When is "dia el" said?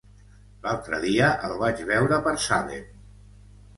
1.03-1.53